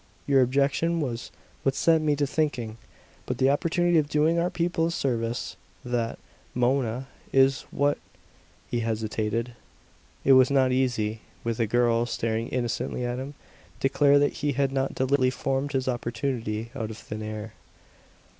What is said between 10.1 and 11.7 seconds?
it was not easy, with the